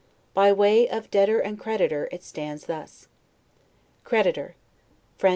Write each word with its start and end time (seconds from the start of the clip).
By 0.33 0.51
way 0.51 0.89
of 0.89 1.11
debtor 1.11 1.39
and 1.39 1.59
creditor, 1.59 2.09
it 2.11 2.23
stands 2.23 2.65
thus: 2.65 3.07
Creditor. 4.03 4.55
By 5.19 5.19
French 5.19 5.19
Debtor. 5.19 5.29